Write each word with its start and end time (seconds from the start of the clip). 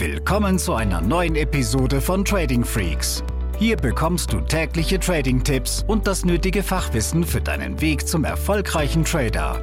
Willkommen 0.00 0.58
zu 0.58 0.72
einer 0.72 1.02
neuen 1.02 1.36
Episode 1.36 2.00
von 2.00 2.24
Trading 2.24 2.64
Freaks. 2.64 3.22
Hier 3.58 3.76
bekommst 3.76 4.32
du 4.32 4.40
tägliche 4.40 4.98
Trading-Tipps 4.98 5.84
und 5.86 6.06
das 6.06 6.24
nötige 6.24 6.62
Fachwissen 6.62 7.22
für 7.22 7.42
deinen 7.42 7.82
Weg 7.82 8.08
zum 8.08 8.24
erfolgreichen 8.24 9.04
Trader. 9.04 9.62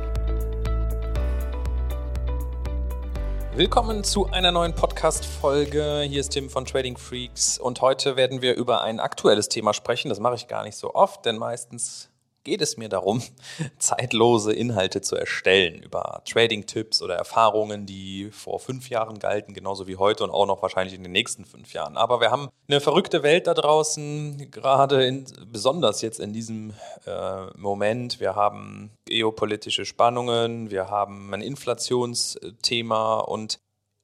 Willkommen 3.55 4.03
zu 4.03 4.27
einer 4.27 4.51
neuen 4.51 4.75
Podcast-Folge. 4.75 6.05
Hier 6.07 6.19
ist 6.19 6.29
Tim 6.29 6.51
von 6.51 6.65
Trading 6.65 6.97
Freaks 6.97 7.57
und 7.57 7.81
heute 7.81 8.15
werden 8.15 8.43
wir 8.43 8.53
über 8.57 8.83
ein 8.83 8.99
aktuelles 8.99 9.49
Thema 9.49 9.73
sprechen. 9.73 10.09
Das 10.09 10.19
mache 10.19 10.35
ich 10.35 10.47
gar 10.47 10.63
nicht 10.63 10.77
so 10.77 10.93
oft, 10.93 11.25
denn 11.25 11.39
meistens 11.39 12.11
geht 12.47 12.61
es 12.61 12.77
mir 12.77 12.87
darum, 12.87 13.21
zeitlose 13.77 14.53
Inhalte 14.53 15.01
zu 15.01 15.17
erstellen 15.17 15.81
über 15.83 16.21
Trading-Tipps 16.25 17.01
oder 17.01 17.15
Erfahrungen, 17.15 17.85
die 17.85 18.29
vor 18.31 18.59
fünf 18.59 18.89
Jahren 18.89 19.19
galten, 19.19 19.53
genauso 19.53 19.85
wie 19.85 19.97
heute 19.97 20.23
und 20.23 20.31
auch 20.31 20.45
noch 20.45 20.61
wahrscheinlich 20.61 20.95
in 20.95 21.03
den 21.03 21.11
nächsten 21.11 21.43
fünf 21.43 21.73
Jahren. 21.73 21.97
Aber 21.97 22.21
wir 22.21 22.31
haben 22.31 22.47
eine 22.69 22.79
verrückte 22.79 23.21
Welt 23.21 23.47
da 23.47 23.53
draußen, 23.53 24.49
gerade 24.49 25.05
in, 25.05 25.25
besonders 25.51 26.01
jetzt 26.01 26.21
in 26.21 26.31
diesem 26.31 26.73
äh, 27.05 27.47
Moment. 27.57 28.21
Wir 28.21 28.35
haben 28.35 28.91
geopolitische 29.05 29.83
Spannungen, 29.83 30.71
wir 30.71 30.89
haben 30.89 31.33
ein 31.33 31.41
Inflationsthema 31.41 33.19
und 33.19 33.59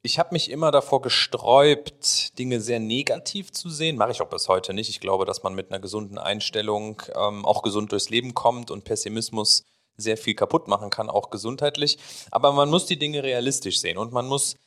ich 0.05 0.19
habe 0.19 0.33
mich 0.33 0.51
immer 0.51 0.69
davor 0.69 1.01
gesträubt, 1.01 2.37
Dinge 2.37 2.59
sehr 2.59 2.81
negativ 2.81 3.53
zu 3.53 3.69
sehen. 3.69 3.95
Mache 3.95 4.11
ich 4.11 4.21
auch 4.21 4.27
bis 4.27 4.49
heute 4.49 4.73
nicht. 4.73 4.89
Ich 4.89 4.99
glaube, 4.99 5.23
dass 5.23 5.43
man 5.43 5.55
mit 5.55 5.71
einer 5.71 5.79
gesunden 5.79 6.17
Einstellung 6.17 7.01
ähm, 7.15 7.45
auch 7.45 7.63
gesund 7.63 7.93
durchs 7.93 8.09
Leben 8.09 8.33
kommt 8.33 8.69
und 8.69 8.83
Pessimismus 8.83 9.63
sehr 9.95 10.17
viel 10.17 10.35
kaputt 10.35 10.67
machen 10.67 10.89
kann, 10.89 11.09
auch 11.09 11.29
gesundheitlich. 11.29 11.97
Aber 12.31 12.51
man 12.51 12.69
muss 12.69 12.85
die 12.85 12.99
Dinge 12.99 13.23
realistisch 13.23 13.79
sehen 13.79 13.97
und 13.97 14.11
man 14.11 14.27
muss 14.27 14.57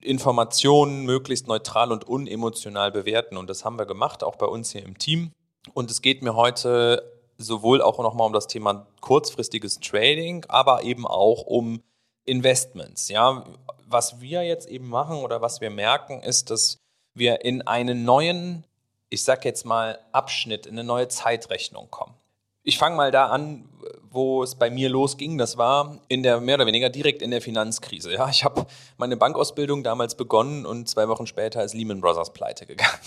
Informationen 0.00 1.04
möglichst 1.04 1.48
neutral 1.48 1.90
und 1.90 2.04
unemotional 2.04 2.92
bewerten. 2.92 3.36
Und 3.36 3.50
das 3.50 3.64
haben 3.64 3.78
wir 3.78 3.86
gemacht, 3.86 4.22
auch 4.22 4.36
bei 4.36 4.46
uns 4.46 4.70
hier 4.70 4.84
im 4.84 4.96
Team. 4.96 5.32
Und 5.72 5.90
es 5.90 6.02
geht 6.02 6.22
mir 6.22 6.36
heute 6.36 7.10
sowohl 7.36 7.82
auch 7.82 7.98
nochmal 7.98 8.28
um 8.28 8.32
das 8.32 8.46
Thema 8.46 8.86
kurzfristiges 9.00 9.80
Trading, 9.80 10.44
aber 10.48 10.84
eben 10.84 11.04
auch 11.04 11.42
um 11.42 11.82
Investments. 12.26 13.08
Ja, 13.08 13.44
was 13.86 14.20
wir 14.20 14.42
jetzt 14.42 14.68
eben 14.68 14.88
machen 14.88 15.18
oder 15.18 15.40
was 15.40 15.60
wir 15.60 15.70
merken, 15.70 16.20
ist, 16.20 16.50
dass 16.50 16.78
wir 17.14 17.44
in 17.44 17.62
einen 17.62 18.04
neuen, 18.04 18.64
ich 19.08 19.24
sag 19.24 19.44
jetzt 19.44 19.64
mal, 19.64 19.98
Abschnitt, 20.12 20.66
in 20.66 20.74
eine 20.74 20.84
neue 20.84 21.08
Zeitrechnung 21.08 21.90
kommen. 21.90 22.14
Ich 22.62 22.78
fange 22.78 22.96
mal 22.96 23.10
da 23.10 23.26
an, 23.26 23.68
wo 24.10 24.42
es 24.42 24.54
bei 24.54 24.70
mir 24.70 24.88
losging. 24.88 25.36
Das 25.36 25.58
war 25.58 25.98
in 26.08 26.22
der 26.22 26.40
mehr 26.40 26.54
oder 26.54 26.66
weniger 26.66 26.88
direkt 26.88 27.20
in 27.20 27.30
der 27.30 27.42
Finanzkrise. 27.42 28.12
Ja, 28.14 28.28
ich 28.30 28.44
habe 28.44 28.66
meine 28.96 29.16
Bankausbildung 29.16 29.82
damals 29.82 30.14
begonnen 30.14 30.64
und 30.64 30.88
zwei 30.88 31.08
Wochen 31.08 31.26
später 31.26 31.62
ist 31.62 31.74
Lehman 31.74 32.00
Brothers 32.00 32.32
pleite 32.32 32.66
gegangen. 32.66 32.90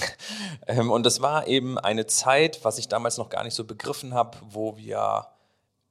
Ähm, 0.69 0.91
und 0.91 1.05
das 1.05 1.21
war 1.21 1.47
eben 1.47 1.77
eine 1.77 2.07
Zeit, 2.07 2.59
was 2.63 2.77
ich 2.77 2.89
damals 2.89 3.17
noch 3.17 3.29
gar 3.29 3.45
nicht 3.45 3.53
so 3.53 3.63
begriffen 3.63 4.13
habe, 4.13 4.37
wo 4.49 4.75
wir 4.75 5.25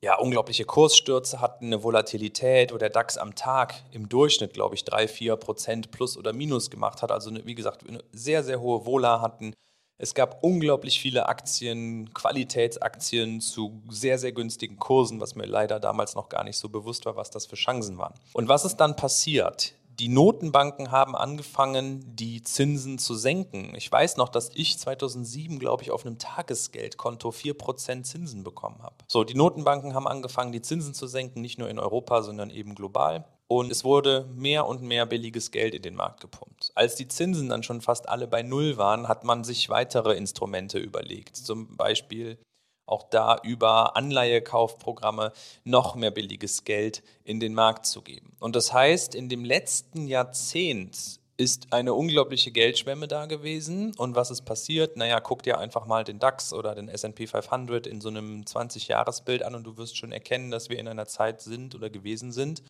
ja, 0.03 0.19
unglaubliche 0.19 0.65
Kursstürze 0.65 1.41
hatten, 1.41 1.67
eine 1.67 1.83
Volatilität, 1.83 2.73
wo 2.73 2.79
der 2.79 2.91
DAX 2.91 3.17
am 3.17 3.35
Tag 3.35 3.75
im 3.93 4.09
Durchschnitt, 4.09 4.53
glaube 4.53 4.75
ich, 4.75 4.85
drei, 4.85 5.09
vier 5.09 5.37
Prozent 5.37 5.91
plus 5.91 6.17
oder 6.17 6.33
minus 6.33 6.71
gemacht 6.71 7.03
hat. 7.03 7.11
Also, 7.11 7.31
eine, 7.31 7.45
wie 7.47 7.55
gesagt, 7.55 7.89
eine 7.89 8.03
sehr, 8.13 8.45
sehr 8.45 8.61
hohe 8.61 8.85
Vola 8.85 9.21
hatten. 9.21 9.55
Es 9.99 10.13
gab 10.13 10.45
unglaublich 10.45 11.01
viele 11.01 11.27
Aktien, 11.27 12.13
Qualitätsaktien 12.13 13.41
zu 13.41 13.83
sehr, 13.89 14.19
sehr 14.19 14.33
günstigen 14.33 14.77
Kursen, 14.77 15.21
was 15.21 15.35
mir 15.35 15.47
leider 15.47 15.81
damals 15.81 16.15
noch 16.15 16.29
gar 16.29 16.45
nicht 16.45 16.59
so 16.59 16.69
bewusst 16.69 17.07
war, 17.07 17.17
was 17.17 17.31
das 17.31 17.47
für 17.47 17.57
Chancen 17.57 17.97
waren. 17.97 18.13
Und 18.35 18.49
was 18.49 18.67
ist 18.67 18.77
dann 18.77 18.95
passiert? 18.95 19.75
Die 19.99 20.09
Notenbanken 20.09 20.91
haben 20.91 21.17
angefangen, 21.17 22.05
die 22.17 22.43
Zinsen 22.43 22.99
zu 22.99 23.15
senken. 23.15 23.75
Ich 23.75 23.91
weiß 23.91 24.17
noch, 24.19 24.29
dass 24.29 24.51
ich 24.55 24.79
2007, 24.79 25.59
glaube 25.59 25.83
ich, 25.83 25.91
auf 25.91 26.05
einem 26.05 26.19
Tagesgeldkonto 26.19 27.31
4% 27.31 28.03
Zinsen 28.03 28.45
bekommen 28.45 28.83
habe. 28.83 28.97
So, 29.07 29.25
die 29.25 29.35
Notenbanken 29.35 29.95
haben 29.95 30.07
angefangen, 30.07 30.53
die 30.53 30.63
Zinsen 30.63 30.93
zu 30.93 31.07
senken, 31.07 31.41
nicht 31.41 31.59
nur 31.59 31.71
in 31.71 31.79
Europa, 31.79 32.23
sondern 32.23 32.51
eben 32.51 32.75
global. 32.75 33.25
Und 33.49 33.71
es 33.71 33.85
wurde 33.85 34.29
mehr 34.35 34.67
und 34.67 34.83
mehr 34.83 35.07
billiges 35.07 35.51
Geld 35.51 35.75
in 35.75 35.83
den 35.83 35.95
Markt 35.95 36.21
gepumpt. 36.21 36.73
Als 36.75 36.97
die 36.97 37.09
Zinsen 37.09 37.49
dann 37.49 37.63
schon 37.63 37.81
fast 37.81 38.09
alle 38.09 38.27
bei 38.27 38.43
Null 38.43 38.77
waren, 38.77 39.09
hat 39.09 39.25
man 39.25 39.45
sich 39.45 39.69
weitere 39.69 40.17
Instrumente 40.17 40.79
überlegt. 40.79 41.37
Zum 41.37 41.77
Beispiel 41.77 42.39
auch 42.87 43.03
da 43.11 43.39
über 43.43 43.97
Anleihekaufprogramme 43.97 45.33
noch 45.65 45.95
mehr 45.95 46.11
billiges 46.11 46.65
Geld 46.65 47.03
in 47.25 47.41
den 47.41 47.55
Markt 47.55 47.87
zu 47.87 48.03
geben. 48.03 48.37
Und 48.41 48.57
das 48.57 48.73
heißt, 48.73 49.15
in 49.15 49.29
dem 49.29 49.45
letzten 49.45 50.07
Jahrzehnt 50.07 51.21
ist 51.37 51.73
eine 51.73 51.93
unglaubliche 51.95 52.51
Geldschwemme 52.51 53.09
da 53.09 53.27
gewesen. 53.27 53.95
Und 53.97 54.15
was 54.15 54.31
ist 54.31 54.43
passiert? 54.43 54.97
Naja, 54.97 55.21
guck 55.21 55.43
dir 55.43 55.59
einfach 55.59 55.87
mal 55.87 56.05
den 56.05 56.19
DAX 56.19 56.53
oder 56.53 56.75
den 56.75 56.89
SP 56.89 57.29
500 57.29 57.87
in 57.87 58.01
so 58.01 58.09
einem 58.09 58.43
20-Jahres-Bild 58.43 59.43
an 59.43 59.55
und 59.55 59.65
du 59.65 59.77
wirst 59.77 59.97
schon 59.97 60.13
erkennen, 60.13 60.51
dass 60.51 60.71
wir 60.71 60.79
in 60.79 60.89
einer 60.89 61.07
Zeit 61.07 61.43
sind 61.43 61.75
oder 61.75 61.91
gewesen 61.91 62.33
sind, 62.33 62.63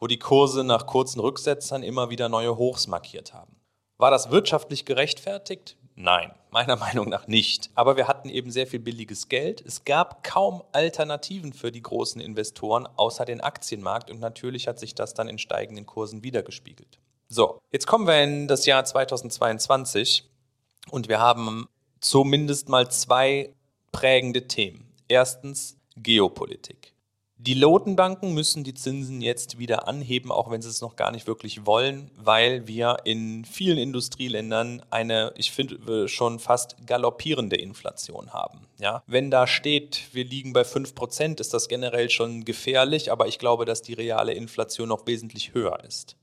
wo 0.00 0.06
die 0.06 0.18
Kurse 0.18 0.64
nach 0.64 0.86
kurzen 0.86 1.20
Rücksetzern 1.20 1.82
immer 1.82 2.10
wieder 2.10 2.28
neue 2.28 2.56
Hochs 2.56 2.86
markiert 2.86 3.34
haben. 3.34 3.56
War 3.98 4.10
das 4.10 4.30
wirtschaftlich 4.30 4.84
gerechtfertigt? 4.84 5.76
Nein, 6.00 6.32
meiner 6.50 6.76
Meinung 6.86 7.08
nach 7.08 7.26
nicht. 7.26 7.70
Aber 7.74 7.96
wir 7.96 8.06
hatten 8.06 8.28
eben 8.28 8.52
sehr 8.52 8.68
viel 8.68 8.78
billiges 8.78 9.28
Geld. 9.28 9.60
Es 9.60 9.84
gab 9.84 10.22
kaum 10.22 10.62
Alternativen 10.72 11.52
für 11.52 11.72
die 11.72 11.82
großen 11.82 12.20
Investoren 12.20 12.86
außer 12.96 13.24
den 13.24 13.40
Aktienmarkt 13.40 14.10
und 14.10 14.20
natürlich 14.20 14.68
hat 14.68 14.78
sich 14.78 14.94
das 14.94 15.12
dann 15.14 15.28
in 15.28 15.38
steigenden 15.38 15.86
Kursen 15.86 16.22
wiedergespiegelt. 16.22 16.98
So, 17.28 17.60
jetzt 17.72 17.86
kommen 17.86 18.06
wir 18.06 18.22
in 18.22 18.46
das 18.46 18.64
Jahr 18.64 18.84
2022 18.84 20.24
und 20.90 21.08
wir 21.08 21.18
haben 21.18 21.68
zumindest 22.00 22.68
mal 22.68 22.88
zwei 22.90 23.52
prägende 23.90 24.46
Themen. 24.46 24.94
Erstens 25.08 25.76
Geopolitik. 25.96 26.92
Die 27.40 27.54
Notenbanken 27.54 28.34
müssen 28.34 28.64
die 28.64 28.74
Zinsen 28.74 29.20
jetzt 29.20 29.60
wieder 29.60 29.86
anheben, 29.86 30.32
auch 30.32 30.50
wenn 30.50 30.60
sie 30.60 30.68
es 30.68 30.80
noch 30.80 30.96
gar 30.96 31.12
nicht 31.12 31.28
wirklich 31.28 31.66
wollen, 31.66 32.10
weil 32.16 32.66
wir 32.66 32.96
in 33.04 33.44
vielen 33.44 33.78
Industrieländern 33.78 34.82
eine, 34.90 35.32
ich 35.36 35.52
finde, 35.52 36.08
schon 36.08 36.40
fast 36.40 36.74
galoppierende 36.84 37.54
Inflation 37.54 38.32
haben. 38.32 38.66
Ja? 38.80 39.04
Wenn 39.06 39.30
da 39.30 39.46
steht, 39.46 40.08
wir 40.12 40.24
liegen 40.24 40.52
bei 40.52 40.62
5%, 40.62 41.40
ist 41.40 41.54
das 41.54 41.68
generell 41.68 42.10
schon 42.10 42.44
gefährlich, 42.44 43.12
aber 43.12 43.28
ich 43.28 43.38
glaube, 43.38 43.64
dass 43.64 43.82
die 43.82 43.94
reale 43.94 44.32
Inflation 44.32 44.88
noch 44.88 45.06
wesentlich 45.06 45.54
höher 45.54 45.78
ist. 45.84 46.16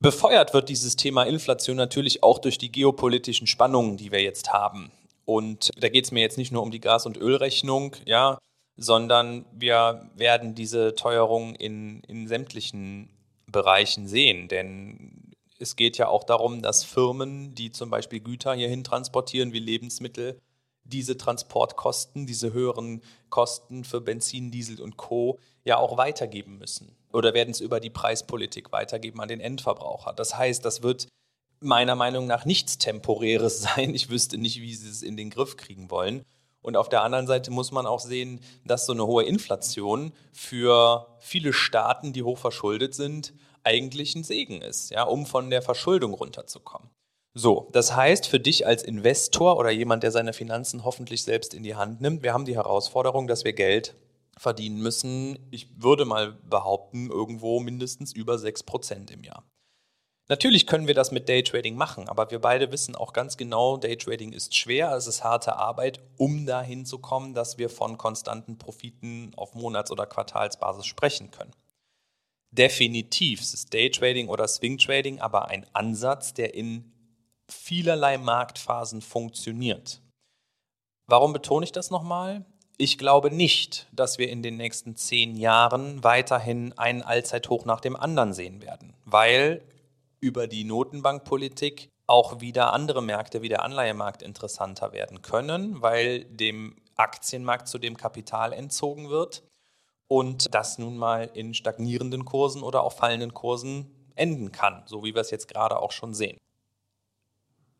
Befeuert 0.00 0.52
wird 0.52 0.68
dieses 0.68 0.96
Thema 0.96 1.22
Inflation 1.22 1.76
natürlich 1.76 2.22
auch 2.22 2.38
durch 2.38 2.58
die 2.58 2.70
geopolitischen 2.70 3.46
Spannungen, 3.46 3.96
die 3.96 4.12
wir 4.12 4.20
jetzt 4.20 4.52
haben. 4.52 4.90
Und 5.24 5.70
da 5.78 5.88
geht 5.88 6.04
es 6.04 6.12
mir 6.12 6.20
jetzt 6.20 6.36
nicht 6.36 6.52
nur 6.52 6.62
um 6.62 6.70
die 6.70 6.80
Gas- 6.80 7.06
und 7.06 7.16
Ölrechnung, 7.16 7.96
ja, 8.04 8.36
sondern 8.76 9.44
wir 9.52 10.10
werden 10.14 10.54
diese 10.54 10.94
Teuerung 10.94 11.54
in, 11.54 12.00
in 12.04 12.26
sämtlichen 12.26 13.10
Bereichen 13.46 14.08
sehen. 14.08 14.48
Denn 14.48 15.32
es 15.58 15.76
geht 15.76 15.96
ja 15.98 16.08
auch 16.08 16.24
darum, 16.24 16.62
dass 16.62 16.84
Firmen, 16.84 17.54
die 17.54 17.70
zum 17.70 17.90
Beispiel 17.90 18.20
Güter 18.20 18.54
hierhin 18.54 18.84
transportieren, 18.84 19.52
wie 19.52 19.60
Lebensmittel, 19.60 20.38
diese 20.84 21.16
Transportkosten, 21.16 22.26
diese 22.26 22.52
höheren 22.52 23.02
Kosten 23.30 23.84
für 23.84 24.00
Benzin, 24.00 24.50
Diesel 24.50 24.80
und 24.80 24.96
Co. 24.96 25.38
ja 25.64 25.78
auch 25.78 25.96
weitergeben 25.96 26.58
müssen. 26.58 26.94
Oder 27.12 27.32
werden 27.32 27.50
es 27.50 27.60
über 27.60 27.80
die 27.80 27.90
Preispolitik 27.90 28.72
weitergeben 28.72 29.20
an 29.20 29.28
den 29.28 29.40
Endverbraucher. 29.40 30.12
Das 30.12 30.36
heißt, 30.36 30.64
das 30.64 30.82
wird 30.82 31.08
meiner 31.60 31.94
Meinung 31.94 32.26
nach 32.26 32.44
nichts 32.44 32.76
Temporäres 32.76 33.62
sein. 33.76 33.94
Ich 33.94 34.10
wüsste 34.10 34.36
nicht, 34.36 34.60
wie 34.60 34.74
sie 34.74 34.88
es 34.90 35.02
in 35.02 35.16
den 35.16 35.30
Griff 35.30 35.56
kriegen 35.56 35.90
wollen. 35.90 36.24
Und 36.64 36.78
auf 36.78 36.88
der 36.88 37.02
anderen 37.02 37.26
Seite 37.26 37.50
muss 37.50 37.72
man 37.72 37.84
auch 37.84 38.00
sehen, 38.00 38.40
dass 38.64 38.86
so 38.86 38.94
eine 38.94 39.06
hohe 39.06 39.24
Inflation 39.24 40.14
für 40.32 41.06
viele 41.18 41.52
Staaten, 41.52 42.14
die 42.14 42.22
hoch 42.22 42.38
verschuldet 42.38 42.94
sind, 42.94 43.34
eigentlich 43.64 44.14
ein 44.14 44.24
Segen 44.24 44.62
ist, 44.62 44.90
ja, 44.90 45.02
um 45.02 45.26
von 45.26 45.50
der 45.50 45.60
Verschuldung 45.60 46.14
runterzukommen. 46.14 46.88
So, 47.34 47.68
das 47.72 47.94
heißt 47.94 48.26
für 48.26 48.40
dich 48.40 48.66
als 48.66 48.82
Investor 48.82 49.58
oder 49.58 49.70
jemand, 49.70 50.04
der 50.04 50.10
seine 50.10 50.32
Finanzen 50.32 50.84
hoffentlich 50.84 51.22
selbst 51.22 51.52
in 51.52 51.64
die 51.64 51.74
Hand 51.74 52.00
nimmt, 52.00 52.22
wir 52.22 52.32
haben 52.32 52.46
die 52.46 52.56
Herausforderung, 52.56 53.26
dass 53.26 53.44
wir 53.44 53.52
Geld 53.52 53.94
verdienen 54.38 54.80
müssen, 54.80 55.38
ich 55.50 55.68
würde 55.82 56.06
mal 56.06 56.32
behaupten, 56.48 57.10
irgendwo 57.10 57.60
mindestens 57.60 58.14
über 58.14 58.36
6% 58.36 59.12
im 59.12 59.22
Jahr. 59.22 59.44
Natürlich 60.28 60.66
können 60.66 60.86
wir 60.86 60.94
das 60.94 61.10
mit 61.10 61.28
Daytrading 61.28 61.76
machen, 61.76 62.08
aber 62.08 62.30
wir 62.30 62.40
beide 62.40 62.72
wissen 62.72 62.96
auch 62.96 63.12
ganz 63.12 63.36
genau, 63.36 63.76
Daytrading 63.76 64.32
ist 64.32 64.56
schwer, 64.56 64.92
es 64.92 65.06
ist 65.06 65.22
harte 65.22 65.56
Arbeit, 65.56 66.00
um 66.16 66.46
dahin 66.46 66.86
zu 66.86 66.98
kommen, 66.98 67.34
dass 67.34 67.58
wir 67.58 67.68
von 67.68 67.98
konstanten 67.98 68.56
Profiten 68.56 69.32
auf 69.36 69.54
Monats- 69.54 69.90
oder 69.90 70.06
Quartalsbasis 70.06 70.86
sprechen 70.86 71.30
können. 71.30 71.52
Definitiv 72.52 73.40
ist 73.40 73.74
Daytrading 73.74 74.28
oder 74.28 74.48
Swingtrading 74.48 75.20
aber 75.20 75.48
ein 75.48 75.66
Ansatz, 75.74 76.32
der 76.32 76.54
in 76.54 76.90
vielerlei 77.50 78.16
Marktphasen 78.16 79.02
funktioniert. 79.02 80.00
Warum 81.06 81.34
betone 81.34 81.64
ich 81.64 81.72
das 81.72 81.90
nochmal? 81.90 82.46
Ich 82.78 82.96
glaube 82.96 83.30
nicht, 83.30 83.88
dass 83.92 84.18
wir 84.18 84.30
in 84.30 84.42
den 84.42 84.56
nächsten 84.56 84.96
zehn 84.96 85.36
Jahren 85.36 86.02
weiterhin 86.02 86.72
einen 86.78 87.02
Allzeithoch 87.02 87.66
nach 87.66 87.80
dem 87.80 87.94
anderen 87.94 88.32
sehen 88.32 88.62
werden, 88.62 88.94
weil 89.04 89.62
über 90.24 90.46
die 90.46 90.64
Notenbankpolitik 90.64 91.90
auch 92.06 92.40
wieder 92.40 92.72
andere 92.72 93.02
Märkte 93.02 93.42
wie 93.42 93.50
der 93.50 93.62
Anleihemarkt 93.62 94.22
interessanter 94.22 94.94
werden 94.94 95.20
können, 95.20 95.82
weil 95.82 96.24
dem 96.24 96.76
Aktienmarkt 96.96 97.68
zudem 97.68 97.98
Kapital 97.98 98.54
entzogen 98.54 99.10
wird 99.10 99.42
und 100.08 100.54
das 100.54 100.78
nun 100.78 100.96
mal 100.96 101.30
in 101.34 101.52
stagnierenden 101.52 102.24
Kursen 102.24 102.62
oder 102.62 102.84
auch 102.84 102.94
fallenden 102.94 103.34
Kursen 103.34 103.90
enden 104.14 104.50
kann, 104.50 104.82
so 104.86 105.04
wie 105.04 105.14
wir 105.14 105.20
es 105.20 105.30
jetzt 105.30 105.48
gerade 105.48 105.78
auch 105.78 105.92
schon 105.92 106.14
sehen. 106.14 106.38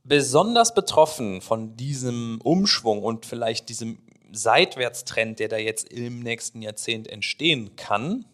Besonders 0.03 0.75
betroffen 0.75 1.41
von 1.41 1.77
diesem 1.79 2.43
Umschwung 2.43 3.03
und 3.03 3.25
vielleicht 3.25 3.71
diesem 3.71 3.99
Seitwärtstrend, 4.33 5.39
der 5.39 5.49
da 5.49 5.57
jetzt 5.57 5.89
im 5.89 6.21
nächsten 6.21 6.61
Jahrzehnt 6.61 7.09
entstehen 7.09 7.75
kann, 7.77 8.27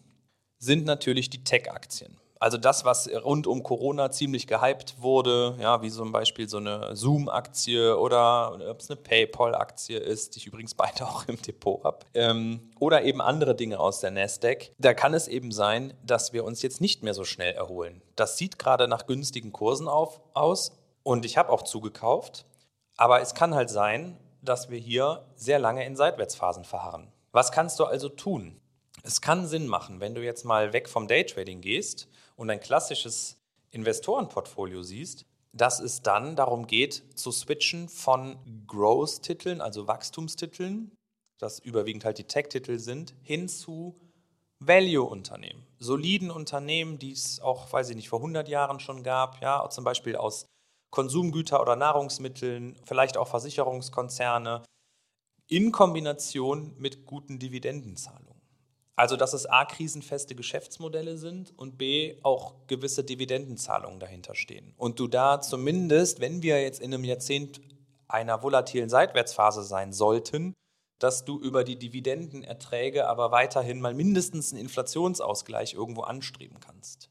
sind 0.57 0.83
natürlich 0.83 1.29
die 1.29 1.45
Tech-Aktien. 1.45 2.20
Also 2.41 2.57
das, 2.57 2.85
was 2.85 3.07
rund 3.23 3.45
um 3.45 3.61
Corona 3.61 4.09
ziemlich 4.09 4.47
gehypt 4.47 4.95
wurde, 4.99 5.55
ja, 5.59 5.83
wie 5.83 5.91
zum 5.91 6.11
Beispiel 6.11 6.49
so 6.49 6.57
eine 6.57 6.95
Zoom-Aktie 6.95 7.95
oder 7.95 8.57
ob 8.67 8.79
es 8.79 8.89
eine 8.89 8.99
PayPal-Aktie 8.99 9.99
ist, 9.99 10.33
die 10.33 10.39
ich 10.39 10.47
übrigens 10.47 10.73
beide 10.73 11.05
auch 11.07 11.27
im 11.27 11.39
Depot 11.39 11.83
habe, 11.83 11.99
ähm, 12.15 12.71
oder 12.79 13.03
eben 13.03 13.21
andere 13.21 13.53
Dinge 13.53 13.79
aus 13.79 13.99
der 13.99 14.09
Nasdaq, 14.09 14.71
da 14.79 14.95
kann 14.95 15.13
es 15.13 15.27
eben 15.27 15.51
sein, 15.51 15.93
dass 16.03 16.33
wir 16.33 16.43
uns 16.43 16.63
jetzt 16.63 16.81
nicht 16.81 17.03
mehr 17.03 17.13
so 17.13 17.25
schnell 17.25 17.53
erholen. 17.53 18.01
Das 18.15 18.39
sieht 18.39 18.57
gerade 18.57 18.87
nach 18.87 19.05
günstigen 19.05 19.51
Kursen 19.51 19.87
auf, 19.87 20.19
aus 20.33 20.71
und 21.03 21.25
ich 21.25 21.37
habe 21.37 21.51
auch 21.51 21.61
zugekauft, 21.61 22.47
aber 22.97 23.21
es 23.21 23.35
kann 23.35 23.53
halt 23.53 23.69
sein, 23.69 24.17
dass 24.41 24.71
wir 24.71 24.79
hier 24.79 25.27
sehr 25.35 25.59
lange 25.59 25.85
in 25.85 25.95
Seitwärtsphasen 25.95 26.63
verharren. 26.63 27.11
Was 27.33 27.51
kannst 27.51 27.79
du 27.79 27.85
also 27.85 28.09
tun? 28.09 28.59
Es 29.03 29.21
kann 29.21 29.45
Sinn 29.45 29.67
machen, 29.67 29.99
wenn 29.99 30.15
du 30.15 30.23
jetzt 30.23 30.43
mal 30.43 30.73
weg 30.73 30.89
vom 30.89 31.07
Daytrading 31.07 31.61
gehst 31.61 32.07
und 32.41 32.49
ein 32.49 32.59
klassisches 32.59 33.37
Investorenportfolio 33.69 34.81
siehst, 34.81 35.27
dass 35.53 35.79
es 35.79 36.01
dann 36.01 36.35
darum 36.35 36.65
geht, 36.65 37.03
zu 37.15 37.31
switchen 37.31 37.87
von 37.87 38.35
Growth-Titeln, 38.65 39.61
also 39.61 39.87
Wachstumstiteln, 39.87 40.91
das 41.37 41.59
überwiegend 41.59 42.03
halt 42.03 42.17
die 42.17 42.23
Tech-Titel 42.23 42.79
sind, 42.79 43.13
hin 43.21 43.47
zu 43.47 43.95
Value-Unternehmen, 44.57 45.67
soliden 45.77 46.31
Unternehmen, 46.31 46.97
die 46.97 47.11
es 47.11 47.39
auch, 47.41 47.71
weiß 47.71 47.91
ich 47.91 47.95
nicht, 47.95 48.09
vor 48.09 48.19
100 48.19 48.47
Jahren 48.47 48.79
schon 48.79 49.03
gab, 49.03 49.39
ja, 49.43 49.69
zum 49.69 49.83
Beispiel 49.83 50.15
aus 50.15 50.47
Konsumgüter 50.89 51.61
oder 51.61 51.75
Nahrungsmitteln, 51.75 52.75
vielleicht 52.85 53.17
auch 53.17 53.27
Versicherungskonzerne, 53.27 54.63
in 55.47 55.71
Kombination 55.71 56.73
mit 56.79 57.05
guten 57.05 57.37
Dividendenzahlungen. 57.37 58.30
Also, 59.01 59.15
dass 59.15 59.33
es 59.33 59.47
A, 59.47 59.65
krisenfeste 59.65 60.35
Geschäftsmodelle 60.35 61.17
sind 61.17 61.57
und 61.57 61.79
B, 61.79 62.17
auch 62.21 62.53
gewisse 62.67 63.03
Dividendenzahlungen 63.03 63.99
dahinter 63.99 64.35
stehen. 64.35 64.75
Und 64.77 64.99
du 64.99 65.07
da 65.07 65.41
zumindest, 65.41 66.19
wenn 66.19 66.43
wir 66.43 66.61
jetzt 66.61 66.79
in 66.79 66.93
einem 66.93 67.03
Jahrzehnt 67.03 67.61
einer 68.07 68.43
volatilen 68.43 68.89
Seitwärtsphase 68.89 69.63
sein 69.63 69.91
sollten, 69.91 70.53
dass 70.99 71.25
du 71.25 71.39
über 71.39 71.63
die 71.63 71.79
Dividendenerträge 71.79 73.07
aber 73.07 73.31
weiterhin 73.31 73.81
mal 73.81 73.95
mindestens 73.95 74.51
einen 74.51 74.61
Inflationsausgleich 74.61 75.73
irgendwo 75.73 76.01
anstreben 76.01 76.59
kannst. 76.59 77.09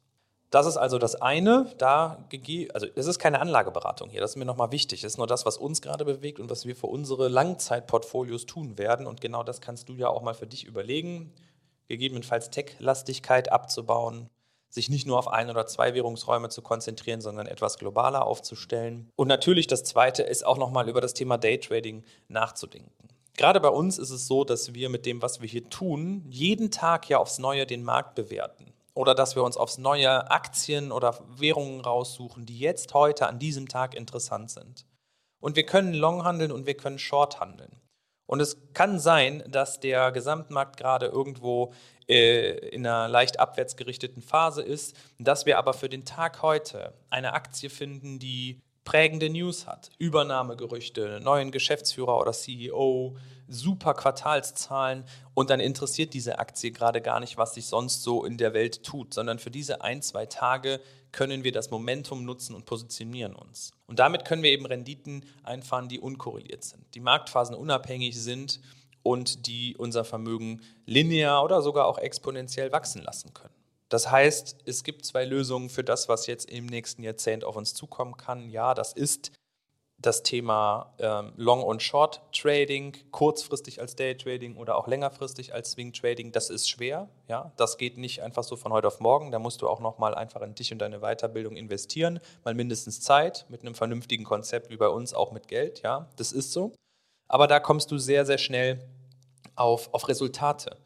Das 0.50 0.66
ist 0.66 0.76
also 0.76 0.96
das 0.96 1.16
eine, 1.16 1.74
da 1.78 2.24
also 2.72 2.86
es 2.94 3.06
ist 3.06 3.18
keine 3.18 3.40
Anlageberatung 3.40 4.10
hier, 4.10 4.20
das 4.20 4.32
ist 4.32 4.36
mir 4.36 4.44
nochmal 4.44 4.70
wichtig. 4.70 5.00
Das 5.00 5.14
ist 5.14 5.18
nur 5.18 5.26
das, 5.26 5.44
was 5.44 5.56
uns 5.56 5.82
gerade 5.82 6.04
bewegt 6.04 6.38
und 6.38 6.50
was 6.50 6.66
wir 6.66 6.76
für 6.76 6.86
unsere 6.86 7.26
Langzeitportfolios 7.26 8.46
tun 8.46 8.78
werden. 8.78 9.08
Und 9.08 9.20
genau 9.20 9.42
das 9.42 9.60
kannst 9.60 9.88
du 9.88 9.94
ja 9.94 10.06
auch 10.06 10.22
mal 10.22 10.34
für 10.34 10.46
dich 10.46 10.64
überlegen 10.64 11.32
gegebenenfalls 11.90 12.50
Tech-Lastigkeit 12.50 13.50
abzubauen, 13.50 14.30
sich 14.68 14.88
nicht 14.88 15.06
nur 15.06 15.18
auf 15.18 15.26
ein 15.26 15.50
oder 15.50 15.66
zwei 15.66 15.92
Währungsräume 15.92 16.48
zu 16.48 16.62
konzentrieren, 16.62 17.20
sondern 17.20 17.46
etwas 17.46 17.78
globaler 17.78 18.24
aufzustellen. 18.24 19.10
Und 19.16 19.26
natürlich 19.26 19.66
das 19.66 19.82
Zweite 19.82 20.22
ist 20.22 20.46
auch 20.46 20.56
nochmal 20.56 20.88
über 20.88 21.00
das 21.00 21.14
Thema 21.14 21.36
Daytrading 21.36 22.04
nachzudenken. 22.28 23.08
Gerade 23.36 23.58
bei 23.58 23.68
uns 23.68 23.98
ist 23.98 24.10
es 24.10 24.28
so, 24.28 24.44
dass 24.44 24.72
wir 24.72 24.88
mit 24.88 25.04
dem, 25.04 25.20
was 25.20 25.40
wir 25.40 25.48
hier 25.48 25.68
tun, 25.68 26.24
jeden 26.30 26.70
Tag 26.70 27.08
ja 27.08 27.18
aufs 27.18 27.38
Neue 27.38 27.66
den 27.66 27.82
Markt 27.82 28.14
bewerten. 28.14 28.72
Oder 28.94 29.14
dass 29.14 29.34
wir 29.34 29.42
uns 29.42 29.56
aufs 29.56 29.78
Neue 29.78 30.30
Aktien 30.30 30.92
oder 30.92 31.18
Währungen 31.36 31.80
raussuchen, 31.80 32.46
die 32.46 32.58
jetzt 32.58 32.94
heute 32.94 33.26
an 33.26 33.38
diesem 33.40 33.68
Tag 33.68 33.94
interessant 33.94 34.50
sind. 34.50 34.86
Und 35.40 35.56
wir 35.56 35.66
können 35.66 35.94
Long 35.94 36.24
handeln 36.24 36.52
und 36.52 36.66
wir 36.66 36.76
können 36.76 36.98
Short 36.98 37.40
handeln. 37.40 37.80
Und 38.30 38.38
es 38.38 38.58
kann 38.74 39.00
sein, 39.00 39.42
dass 39.48 39.80
der 39.80 40.12
Gesamtmarkt 40.12 40.76
gerade 40.76 41.06
irgendwo 41.06 41.72
äh, 42.08 42.68
in 42.68 42.86
einer 42.86 43.08
leicht 43.08 43.40
abwärts 43.40 43.74
gerichteten 43.74 44.22
Phase 44.22 44.62
ist, 44.62 44.94
dass 45.18 45.46
wir 45.46 45.58
aber 45.58 45.74
für 45.74 45.88
den 45.88 46.04
Tag 46.04 46.40
heute 46.40 46.94
eine 47.10 47.32
Aktie 47.32 47.70
finden, 47.70 48.20
die 48.20 48.60
prägende 48.84 49.30
News 49.30 49.66
hat. 49.66 49.90
Übernahmegerüchte, 49.98 51.20
neuen 51.22 51.50
Geschäftsführer 51.50 52.18
oder 52.18 52.32
CEO, 52.32 53.16
super 53.46 53.94
Quartalszahlen 53.94 55.04
und 55.34 55.50
dann 55.50 55.60
interessiert 55.60 56.14
diese 56.14 56.38
Aktie 56.38 56.70
gerade 56.70 57.00
gar 57.00 57.20
nicht, 57.20 57.36
was 57.36 57.54
sich 57.54 57.66
sonst 57.66 58.02
so 58.02 58.24
in 58.24 58.38
der 58.38 58.54
Welt 58.54 58.84
tut, 58.84 59.12
sondern 59.12 59.38
für 59.38 59.50
diese 59.50 59.82
ein, 59.82 60.02
zwei 60.02 60.26
Tage 60.26 60.80
können 61.12 61.42
wir 61.42 61.52
das 61.52 61.70
Momentum 61.70 62.24
nutzen 62.24 62.54
und 62.54 62.64
positionieren 62.64 63.34
uns. 63.34 63.72
Und 63.86 63.98
damit 63.98 64.24
können 64.24 64.44
wir 64.44 64.52
eben 64.52 64.66
Renditen 64.66 65.24
einfahren, 65.42 65.88
die 65.88 65.98
unkorreliert 65.98 66.62
sind, 66.62 66.84
die 66.94 67.00
Marktphasen 67.00 67.56
unabhängig 67.56 68.20
sind 68.20 68.60
und 69.02 69.46
die 69.46 69.76
unser 69.76 70.04
Vermögen 70.04 70.60
linear 70.86 71.44
oder 71.44 71.62
sogar 71.62 71.86
auch 71.86 71.98
exponentiell 71.98 72.70
wachsen 72.70 73.02
lassen 73.02 73.34
können. 73.34 73.59
Das 73.90 74.10
heißt, 74.10 74.56
es 74.64 74.84
gibt 74.84 75.04
zwei 75.04 75.24
Lösungen 75.24 75.68
für 75.68 75.84
das, 75.84 76.08
was 76.08 76.26
jetzt 76.26 76.48
im 76.48 76.66
nächsten 76.66 77.02
Jahrzehnt 77.02 77.44
auf 77.44 77.56
uns 77.56 77.74
zukommen 77.74 78.16
kann. 78.16 78.48
Ja, 78.48 78.72
das 78.72 78.92
ist 78.92 79.32
das 79.98 80.22
Thema 80.22 80.94
ähm, 80.98 81.32
Long- 81.36 81.62
und 81.62 81.82
Short-Trading, 81.82 82.96
kurzfristig 83.10 83.80
als 83.80 83.96
Day-Trading 83.96 84.56
oder 84.56 84.76
auch 84.76 84.86
längerfristig 84.86 85.52
als 85.52 85.72
Swing-Trading, 85.72 86.32
das 86.32 86.48
ist 86.48 86.70
schwer. 86.70 87.08
Ja? 87.28 87.52
Das 87.56 87.76
geht 87.76 87.98
nicht 87.98 88.22
einfach 88.22 88.44
so 88.44 88.56
von 88.56 88.72
heute 88.72 88.86
auf 88.86 89.00
morgen. 89.00 89.30
Da 89.30 89.38
musst 89.38 89.60
du 89.60 89.68
auch 89.68 89.80
nochmal 89.80 90.14
einfach 90.14 90.40
in 90.40 90.54
dich 90.54 90.72
und 90.72 90.78
deine 90.78 91.00
Weiterbildung 91.00 91.56
investieren, 91.56 92.20
mal 92.44 92.54
mindestens 92.54 93.00
Zeit 93.00 93.44
mit 93.50 93.60
einem 93.60 93.74
vernünftigen 93.74 94.24
Konzept 94.24 94.70
wie 94.70 94.76
bei 94.76 94.88
uns, 94.88 95.12
auch 95.12 95.32
mit 95.32 95.48
Geld. 95.48 95.82
Ja? 95.82 96.08
Das 96.16 96.32
ist 96.32 96.52
so. 96.52 96.72
Aber 97.28 97.46
da 97.46 97.60
kommst 97.60 97.90
du 97.90 97.98
sehr, 97.98 98.24
sehr 98.24 98.38
schnell 98.38 98.88
auf, 99.54 99.92
auf 99.92 100.08
Resultate. 100.08 100.78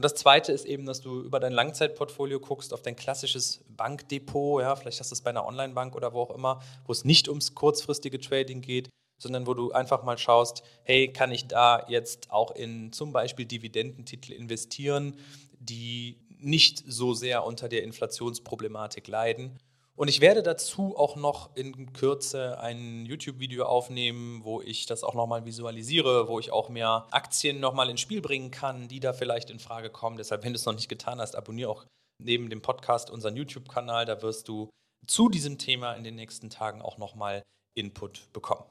Und 0.00 0.04
das 0.04 0.14
Zweite 0.14 0.50
ist 0.52 0.64
eben, 0.64 0.86
dass 0.86 1.02
du 1.02 1.20
über 1.20 1.40
dein 1.40 1.52
Langzeitportfolio 1.52 2.40
guckst, 2.40 2.72
auf 2.72 2.80
dein 2.80 2.96
klassisches 2.96 3.62
Bankdepot, 3.68 4.62
ja, 4.62 4.74
vielleicht 4.74 4.98
hast 4.98 5.10
du 5.10 5.14
es 5.14 5.20
bei 5.20 5.28
einer 5.28 5.44
Online-Bank 5.44 5.94
oder 5.94 6.14
wo 6.14 6.22
auch 6.22 6.34
immer, 6.34 6.62
wo 6.86 6.92
es 6.92 7.04
nicht 7.04 7.28
ums 7.28 7.54
kurzfristige 7.54 8.18
Trading 8.18 8.62
geht, 8.62 8.88
sondern 9.18 9.46
wo 9.46 9.52
du 9.52 9.72
einfach 9.72 10.02
mal 10.02 10.16
schaust, 10.16 10.62
hey, 10.84 11.12
kann 11.12 11.30
ich 11.32 11.48
da 11.48 11.84
jetzt 11.86 12.30
auch 12.30 12.52
in 12.52 12.94
zum 12.94 13.12
Beispiel 13.12 13.44
Dividendentitel 13.44 14.32
investieren, 14.32 15.18
die 15.58 16.16
nicht 16.38 16.82
so 16.86 17.12
sehr 17.12 17.44
unter 17.44 17.68
der 17.68 17.82
Inflationsproblematik 17.82 19.06
leiden 19.06 19.58
und 20.00 20.08
ich 20.08 20.22
werde 20.22 20.42
dazu 20.42 20.96
auch 20.96 21.14
noch 21.16 21.54
in 21.56 21.92
Kürze 21.92 22.58
ein 22.58 23.04
YouTube-Video 23.04 23.66
aufnehmen, 23.66 24.42
wo 24.44 24.62
ich 24.62 24.86
das 24.86 25.04
auch 25.04 25.12
nochmal 25.12 25.44
visualisiere, 25.44 26.26
wo 26.26 26.40
ich 26.40 26.52
auch 26.52 26.70
mehr 26.70 27.06
Aktien 27.10 27.60
nochmal 27.60 27.90
ins 27.90 28.00
Spiel 28.00 28.22
bringen 28.22 28.50
kann, 28.50 28.88
die 28.88 28.98
da 28.98 29.12
vielleicht 29.12 29.50
in 29.50 29.58
Frage 29.58 29.90
kommen. 29.90 30.16
Deshalb, 30.16 30.42
wenn 30.42 30.54
du 30.54 30.58
es 30.58 30.64
noch 30.64 30.72
nicht 30.72 30.88
getan 30.88 31.20
hast, 31.20 31.36
abonniere 31.36 31.68
auch 31.68 31.84
neben 32.18 32.48
dem 32.48 32.62
Podcast 32.62 33.10
unseren 33.10 33.36
YouTube-Kanal. 33.36 34.06
Da 34.06 34.22
wirst 34.22 34.48
du 34.48 34.70
zu 35.06 35.28
diesem 35.28 35.58
Thema 35.58 35.92
in 35.92 36.02
den 36.02 36.14
nächsten 36.14 36.48
Tagen 36.48 36.80
auch 36.80 36.96
nochmal 36.96 37.42
Input 37.74 38.32
bekommen. 38.32 38.64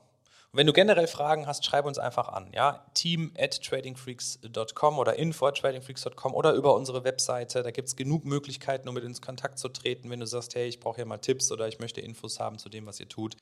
Und 0.51 0.57
wenn 0.57 0.67
du 0.67 0.73
generell 0.73 1.07
Fragen 1.07 1.45
hast, 1.45 1.63
schreib 1.63 1.85
uns 1.85 1.99
einfach 1.99 2.29
an. 2.29 2.51
Ja? 2.53 2.85
Team 2.95 3.31
at 3.37 3.61
tradingfreaks.com 3.61 4.97
oder 4.97 5.15
info 5.15 5.45
at 5.45 5.57
tradingfreaks.com 5.57 6.33
oder 6.33 6.53
über 6.53 6.73
unsere 6.73 7.03
Webseite. 7.03 7.61
Da 7.61 7.69
gibt 7.69 7.87
es 7.87 7.95
genug 7.95 8.25
Möglichkeiten, 8.25 8.89
um 8.89 8.95
mit 8.95 9.03
uns 9.03 9.19
in 9.19 9.23
Kontakt 9.23 9.59
zu 9.59 9.69
treten, 9.69 10.09
wenn 10.09 10.19
du 10.19 10.25
sagst, 10.25 10.55
hey, 10.55 10.67
ich 10.67 10.79
brauche 10.79 10.95
hier 10.95 11.05
mal 11.05 11.19
Tipps 11.19 11.51
oder 11.51 11.67
ich 11.67 11.79
möchte 11.79 12.01
Infos 12.01 12.39
haben 12.39 12.57
zu 12.57 12.69
dem, 12.69 12.87
was 12.87 12.99
ihr 12.99 13.07
tut. 13.07 13.35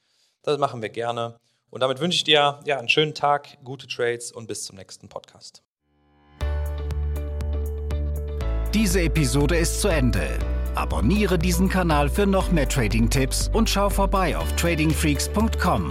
Das 0.44 0.58
machen 0.58 0.82
wir 0.82 0.90
gerne. 0.90 1.38
Und 1.70 1.82
damit 1.82 2.00
wünsche 2.00 2.18
ich 2.18 2.24
dir 2.26 2.60
ja, 2.66 2.78
einen 2.78 2.90
schönen 2.90 3.14
Tag, 3.14 3.58
gute 3.64 3.88
Trades 3.88 4.32
und 4.32 4.48
bis 4.48 4.66
zum 4.66 4.76
nächsten 4.76 5.08
Podcast. 5.08 5.64
Diese 8.74 9.02
Episode 9.02 9.58
ist 9.58 9.82
zu 9.82 9.88
Ende. 9.88 10.28
Abonniere 10.76 11.40
diesen 11.40 11.70
Kanal 11.70 12.10
für 12.10 12.28
noch 12.28 12.52
mehr 12.52 12.70
Trading-Tipps 12.70 13.50
und 13.54 13.70
schau 13.70 13.90
vorbei 13.90 14.38
auf 14.38 14.56
tradingfreaks.com. 14.58 15.90